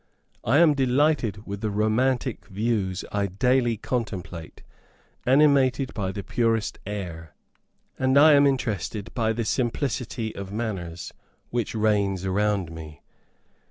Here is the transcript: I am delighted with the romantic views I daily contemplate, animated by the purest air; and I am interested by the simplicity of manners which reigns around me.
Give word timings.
I 0.43 0.57
am 0.57 0.73
delighted 0.73 1.45
with 1.45 1.61
the 1.61 1.69
romantic 1.69 2.47
views 2.47 3.05
I 3.11 3.27
daily 3.27 3.77
contemplate, 3.77 4.63
animated 5.27 5.93
by 5.93 6.11
the 6.11 6.23
purest 6.23 6.79
air; 6.87 7.35
and 7.99 8.17
I 8.17 8.33
am 8.33 8.47
interested 8.47 9.13
by 9.13 9.31
the 9.31 9.45
simplicity 9.45 10.33
of 10.35 10.51
manners 10.51 11.13
which 11.51 11.75
reigns 11.75 12.25
around 12.25 12.71
me. 12.71 13.03